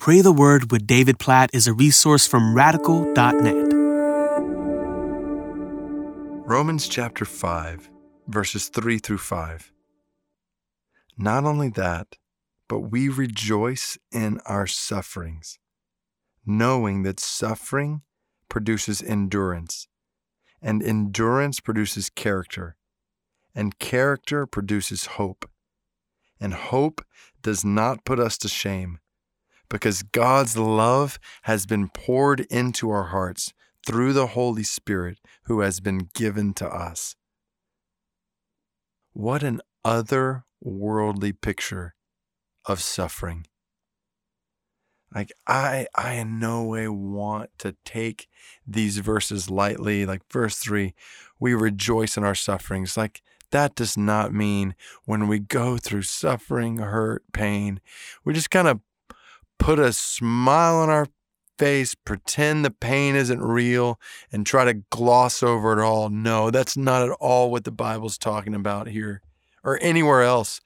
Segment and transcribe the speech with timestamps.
[0.00, 3.70] Pray the Word with David Platt is a resource from radical.net.
[6.48, 7.90] Romans chapter 5,
[8.26, 9.70] verses 3 through 5.
[11.18, 12.16] Not only that,
[12.66, 15.58] but we rejoice in our sufferings,
[16.46, 18.00] knowing that suffering
[18.48, 19.86] produces endurance,
[20.62, 22.74] and endurance produces character,
[23.54, 25.44] and character produces hope.
[26.40, 27.04] And hope
[27.42, 28.99] does not put us to shame,
[29.70, 33.54] because God's love has been poured into our hearts
[33.86, 37.16] through the Holy Spirit who has been given to us.
[39.14, 41.94] What an otherworldly picture
[42.66, 43.46] of suffering.
[45.14, 48.28] Like I I in no way want to take
[48.66, 50.06] these verses lightly.
[50.06, 50.94] Like verse 3,
[51.40, 52.96] we rejoice in our sufferings.
[52.96, 57.80] Like that does not mean when we go through suffering, hurt, pain,
[58.24, 58.80] we just kind of
[59.60, 61.06] put a smile on our
[61.58, 64.00] face, pretend the pain isn't real,
[64.32, 66.08] and try to gloss over it all.
[66.08, 69.22] No, that's not at all what the Bible's talking about here
[69.62, 70.60] or anywhere else.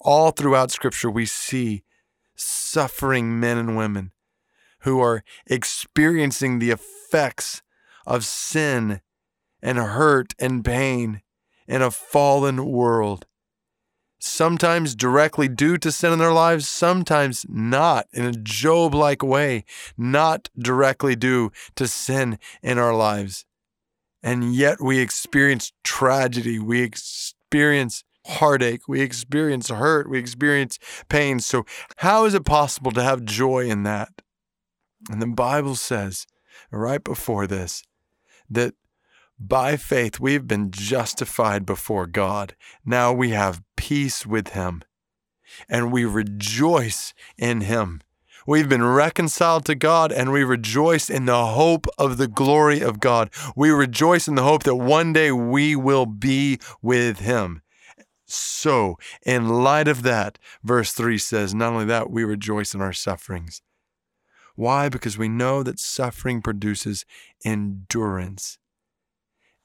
[0.00, 1.82] All throughout Scripture, we see
[2.36, 4.12] suffering men and women
[4.80, 7.62] who are experiencing the effects
[8.06, 9.00] of sin
[9.62, 11.22] and hurt and pain
[11.66, 13.26] in a fallen world
[14.24, 19.64] sometimes directly due to sin in their lives, sometimes not in a Job like way,
[19.96, 23.44] not directly due to sin in our lives.
[24.22, 31.40] And yet we experience tragedy, we experience heartache, we experience hurt, we experience pain.
[31.40, 31.64] So,
[31.98, 34.08] how is it possible to have joy in that?
[35.10, 36.26] And the Bible says
[36.70, 37.82] right before this
[38.48, 38.74] that
[39.38, 42.54] by faith, we've been justified before God.
[42.84, 44.82] Now we have peace with Him,
[45.68, 48.00] and we rejoice in Him.
[48.46, 53.00] We've been reconciled to God and we rejoice in the hope of the glory of
[53.00, 53.30] God.
[53.56, 57.62] We rejoice in the hope that one day we will be with Him.
[58.26, 62.92] So, in light of that, verse 3 says, not only that, we rejoice in our
[62.92, 63.62] sufferings.
[64.56, 64.90] Why?
[64.90, 67.06] Because we know that suffering produces
[67.44, 68.58] endurance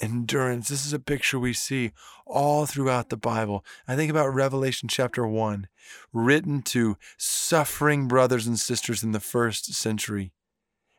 [0.00, 0.68] endurance.
[0.68, 1.92] This is a picture we see
[2.26, 3.64] all throughout the Bible.
[3.86, 5.68] I think about Revelation chapter 1,
[6.12, 10.32] written to suffering brothers and sisters in the first century.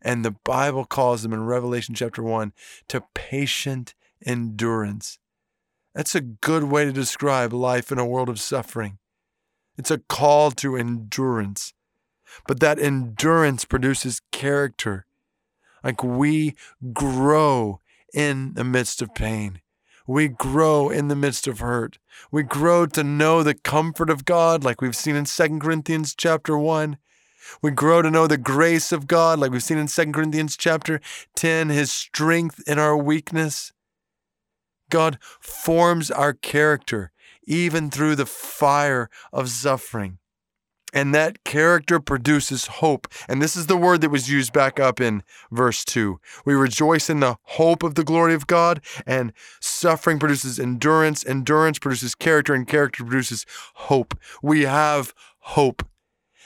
[0.00, 2.52] And the Bible calls them in Revelation chapter 1
[2.88, 3.94] to patient
[4.24, 5.18] endurance.
[5.94, 8.98] That's a good way to describe life in a world of suffering.
[9.76, 11.74] It's a call to endurance.
[12.46, 15.06] But that endurance produces character.
[15.84, 16.54] Like we
[16.92, 17.80] grow
[18.12, 19.60] in the midst of pain.
[20.06, 21.98] We grow in the midst of hurt.
[22.30, 26.58] We grow to know the comfort of God, like we've seen in 2 Corinthians chapter
[26.58, 26.96] 1.
[27.60, 31.00] We grow to know the grace of God, like we've seen in 2 Corinthians chapter
[31.36, 33.72] 10, his strength in our weakness.
[34.90, 37.12] God forms our character
[37.44, 40.18] even through the fire of suffering.
[40.92, 43.08] And that character produces hope.
[43.28, 46.20] And this is the word that was used back up in verse 2.
[46.44, 51.78] We rejoice in the hope of the glory of God, and suffering produces endurance, endurance
[51.78, 54.18] produces character, and character produces hope.
[54.42, 55.82] We have hope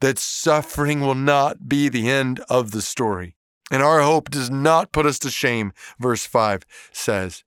[0.00, 3.34] that suffering will not be the end of the story.
[3.70, 6.62] And our hope does not put us to shame, verse 5
[6.92, 7.44] says.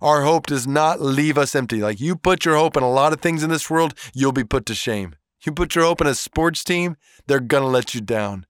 [0.00, 1.80] Our hope does not leave us empty.
[1.80, 4.42] Like you put your hope in a lot of things in this world, you'll be
[4.42, 5.14] put to shame.
[5.44, 8.46] You put your hope in a sports team, they're going to let you down.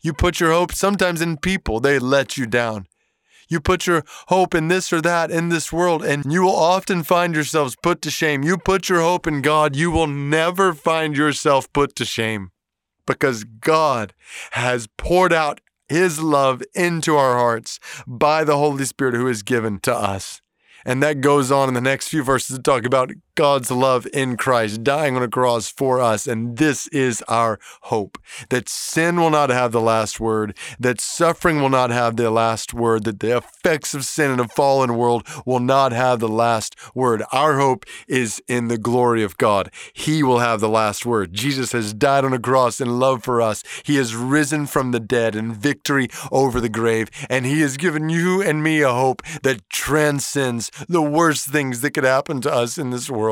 [0.00, 2.86] You put your hope sometimes in people, they let you down.
[3.48, 7.04] You put your hope in this or that in this world, and you will often
[7.04, 8.42] find yourselves put to shame.
[8.42, 12.50] You put your hope in God, you will never find yourself put to shame
[13.06, 14.14] because God
[14.52, 19.78] has poured out His love into our hearts by the Holy Spirit who is given
[19.80, 20.42] to us.
[20.84, 24.36] And that goes on in the next few verses to talk about God's love in
[24.36, 26.26] Christ, dying on a cross for us.
[26.26, 31.60] And this is our hope that sin will not have the last word, that suffering
[31.60, 35.26] will not have the last word, that the effects of sin in a fallen world
[35.44, 37.22] will not have the last word.
[37.30, 39.70] Our hope is in the glory of God.
[39.92, 41.34] He will have the last word.
[41.34, 43.62] Jesus has died on a cross in love for us.
[43.84, 47.10] He has risen from the dead in victory over the grave.
[47.28, 51.90] And He has given you and me a hope that transcends the worst things that
[51.90, 53.25] could happen to us in this world.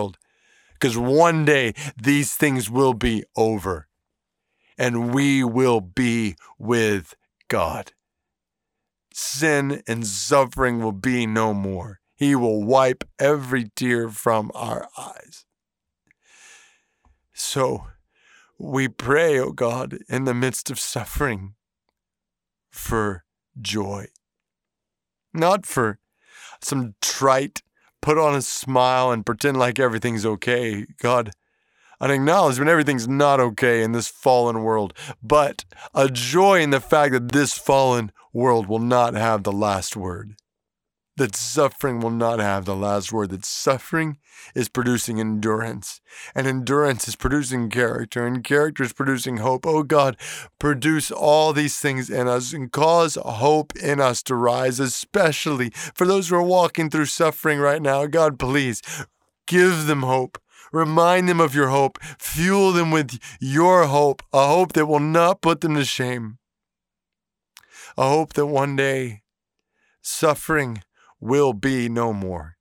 [0.72, 3.88] Because one day these things will be over
[4.76, 7.14] and we will be with
[7.48, 7.92] God.
[9.12, 12.00] Sin and suffering will be no more.
[12.16, 15.44] He will wipe every tear from our eyes.
[17.32, 17.86] So
[18.58, 21.54] we pray, O God, in the midst of suffering
[22.70, 23.24] for
[23.60, 24.06] joy,
[25.32, 25.98] not for
[26.60, 27.62] some trite
[28.04, 30.84] put on a smile and pretend like everything's okay.
[31.00, 31.30] God,
[32.00, 34.92] an acknowledgement everything's not okay in this fallen world,
[35.22, 35.64] but
[35.94, 40.36] a joy in the fact that this fallen world will not have the last word
[41.16, 44.18] that suffering will not have the last word, that suffering
[44.54, 46.00] is producing endurance,
[46.34, 49.64] and endurance is producing character, and character is producing hope.
[49.66, 50.16] Oh God,
[50.58, 56.06] produce all these things in us and cause hope in us to rise, especially for
[56.06, 58.06] those who are walking through suffering right now.
[58.06, 58.82] God, please
[59.46, 60.38] give them hope.
[60.72, 62.02] Remind them of your hope.
[62.18, 66.38] Fuel them with your hope, a hope that will not put them to shame.
[67.96, 69.22] A hope that one day
[70.02, 70.82] suffering
[71.24, 72.58] will be no more.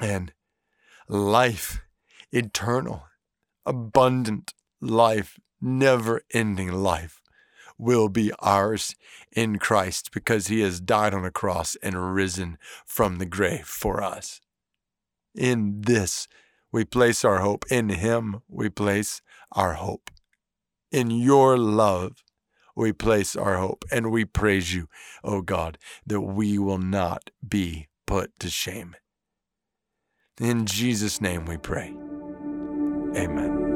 [0.00, 0.32] And
[1.06, 1.82] life,
[2.32, 3.04] eternal,
[3.64, 7.20] abundant life, never ending life,
[7.78, 8.96] will be ours
[9.30, 14.02] in Christ because he has died on a cross and risen from the grave for
[14.02, 14.40] us.
[15.32, 16.26] In this
[16.72, 17.64] we place our hope.
[17.70, 19.22] In him we place
[19.52, 20.10] our hope.
[20.90, 22.24] In your love
[22.76, 24.88] we place our hope and we praise you,
[25.24, 28.96] O God, that we will not be put to shame.
[30.40, 31.94] In Jesus' name we pray.
[33.14, 33.69] Amen.